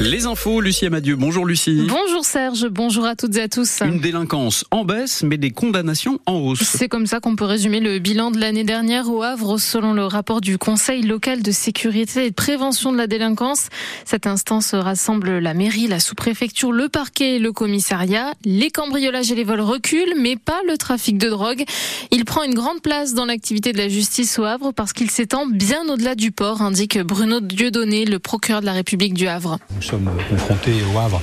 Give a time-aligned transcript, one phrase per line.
[0.00, 1.14] Les infos, Lucie Amadieu.
[1.14, 1.86] Bonjour Lucie.
[1.88, 3.80] Bonjour Serge, bonjour à toutes et à tous.
[3.80, 6.62] Une délinquance en baisse, mais des condamnations en hausse.
[6.64, 10.04] C'est comme ça qu'on peut résumer le bilan de l'année dernière au Havre, selon le
[10.04, 13.68] rapport du Conseil local de sécurité et de prévention de la délinquance.
[14.04, 18.32] Cette instance rassemble la mairie, la sous-préfecture, le parquet et le commissariat.
[18.44, 21.64] Les cambriolages et les vols reculent, mais pas le trafic de drogue.
[22.10, 25.46] Il prend une grande place dans l'activité de la justice au Havre parce qu'il s'étend
[25.46, 30.10] bien au-delà du port, indique Bruno Dieudonné, le procureur de la République du Havre sommes
[30.30, 31.20] confrontés au Havre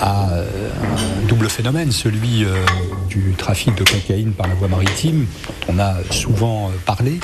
[0.00, 2.64] à euh, un double phénomène, celui euh,
[3.08, 7.18] du trafic de cocaïne par la voie maritime, dont on a souvent euh, parlé,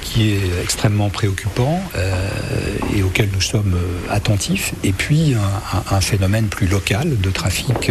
[0.00, 1.80] qui est extrêmement préoccupant
[2.96, 3.76] et auquel nous sommes
[4.10, 5.34] attentifs, et puis
[5.90, 7.90] un, phénomène plus local de trafic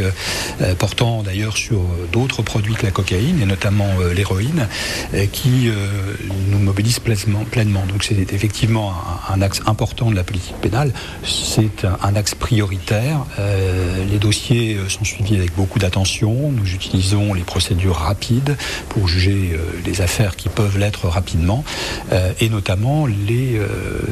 [0.80, 4.68] portant d'ailleurs sur d'autres produits que la cocaïne, et notamment l'héroïne,
[5.32, 5.70] qui
[6.50, 7.86] nous mobilise pleinement.
[7.88, 8.94] Donc c'est effectivement
[9.30, 10.94] un, axe important de la politique pénale,
[11.24, 13.26] c'est un axe prioritaire.
[13.40, 16.52] Euh, les dossiers sont suivis avec beaucoup d'attention.
[16.52, 18.56] Nous utilisons les procédures rapides
[18.90, 21.64] pour juger euh, les affaires qui peuvent l'être rapidement,
[22.12, 23.60] euh, et notamment les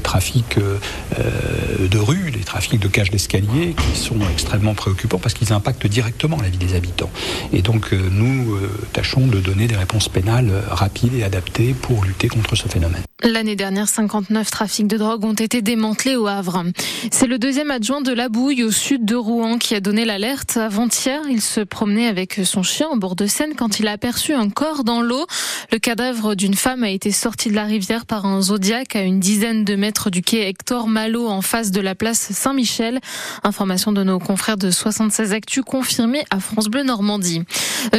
[0.04, 5.88] trafics de rue, les trafics de cages d'escalier, qui sont extrêmement préoccupants parce qu'ils impactent
[5.88, 7.12] directement la vie des habitants.
[7.52, 8.58] Et donc nous
[8.94, 13.04] tâchons de donner des réponses pénales rapides et adaptées pour lutter contre ce phénomène.
[13.26, 16.66] L'année dernière, 59 trafics de drogue ont été démantelés au Havre.
[17.10, 20.58] C'est le deuxième adjoint de la Bouille, au sud de Rouen, qui a donné l'alerte.
[20.58, 24.34] Avant-hier, il se promenait avec son chien au bord de Seine quand il a aperçu
[24.34, 25.26] un corps dans l'eau.
[25.72, 29.22] Le cadavre d'une femme a été sorti de la rivière par un zodiac à une
[29.22, 33.00] dizaine de mètres du quai Hector Malo en face de la place Saint-Michel.
[33.44, 37.44] Information de nos confrères de 76 Actu confirmée à France Bleu Normandie.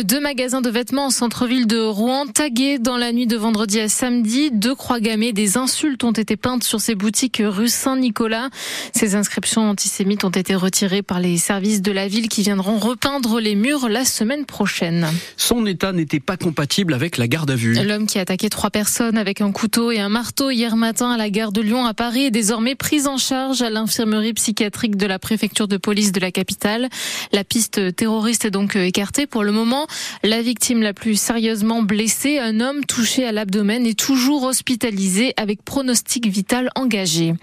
[0.05, 3.88] Deux magasins de vêtements en centre-ville de Rouen tagués dans la nuit de vendredi à
[3.88, 4.50] samedi.
[4.50, 4.75] Deux
[5.16, 8.50] des insultes ont été peintes sur ces boutiques rue Saint-Nicolas.
[8.92, 13.40] Ces inscriptions antisémites ont été retirées par les services de la ville qui viendront repeindre
[13.40, 15.06] les murs la semaine prochaine.
[15.36, 17.74] Son état n'était pas compatible avec la garde à vue.
[17.74, 21.16] L'homme qui a attaqué trois personnes avec un couteau et un marteau hier matin à
[21.16, 25.06] la gare de Lyon à Paris est désormais pris en charge à l'infirmerie psychiatrique de
[25.06, 26.88] la préfecture de police de la capitale.
[27.32, 29.86] La piste terroriste est donc écartée pour le moment.
[30.24, 35.03] La victime la plus sérieusement blessée, un homme touché à l'abdomen, est toujours hospitalisé
[35.37, 37.34] avec pronostic vital engagé.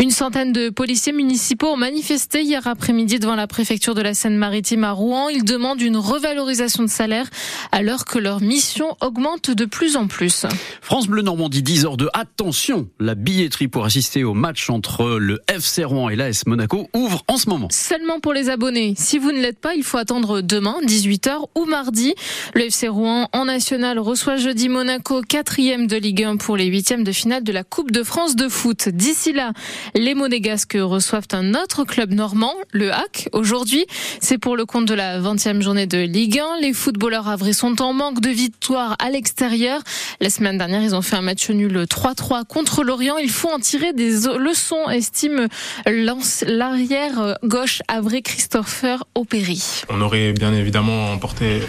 [0.00, 4.84] Une centaine de policiers municipaux ont manifesté hier après-midi devant la préfecture de la Seine-Maritime
[4.84, 5.28] à Rouen.
[5.28, 7.28] Ils demandent une revalorisation de salaire
[7.72, 10.46] alors que leur mission augmente de plus en plus.
[10.82, 12.88] France Bleu Normandie, 10 heures de attention.
[13.00, 17.36] La billetterie pour assister au match entre le FC Rouen et l'AS Monaco ouvre en
[17.38, 17.68] ce moment.
[17.70, 18.94] Seulement pour les abonnés.
[18.96, 22.14] Si vous ne l'êtes pas, il faut attendre demain, 18h ou mardi.
[22.54, 27.05] Le FC Rouen en national reçoit jeudi Monaco, quatrième de Ligue 1 pour les huitièmes
[27.06, 28.88] de finale de la Coupe de France de foot.
[28.88, 29.52] D'ici là,
[29.94, 33.28] les Monégasques reçoivent un autre club normand, le HAC.
[33.32, 33.86] Aujourd'hui,
[34.20, 36.60] c'est pour le compte de la 20e journée de Ligue 1.
[36.60, 39.80] Les footballeurs avrais sont en manque de victoire à l'extérieur.
[40.20, 43.18] La semaine dernière, ils ont fait un match nul 3-3 contre l'Orient.
[43.18, 45.46] Il faut en tirer des leçons, estime
[45.86, 49.62] l'arrière gauche Avré Christopher Opéry.
[49.88, 51.16] On aurait bien évidemment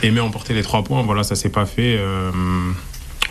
[0.02, 1.04] aimé emporter les trois points.
[1.04, 1.96] Voilà, ça s'est pas fait.
[2.00, 2.32] Euh,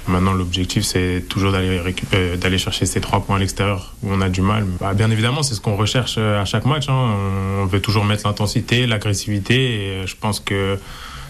[0.08, 1.80] maintenant, l'objectif, c'est toujours d'aller
[2.14, 4.64] euh, d'aller chercher ces trois points à l'extérieur où on a du mal.
[4.80, 6.88] Bah, bien évidemment, c'est ce qu'on recherche euh, à chaque match.
[6.88, 7.14] Hein.
[7.60, 10.00] On veut toujours mettre l'intensité, l'agressivité.
[10.00, 10.78] Et je pense que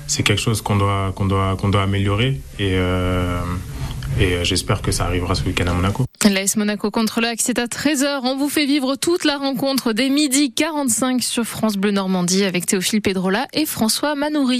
[0.06, 2.41] c'est quelque chose qu'on doit doit doit améliorer.
[2.59, 2.76] Et
[4.19, 6.06] et j'espère que ça arrivera ce week-end à Monaco.
[6.25, 8.20] L'AS Monaco contre le c'est à 13h.
[8.25, 12.66] On vous fait vivre toute la rencontre dès midi 45 sur France Bleu Normandie avec
[12.66, 14.54] Théophile Pedrola et François Manoury.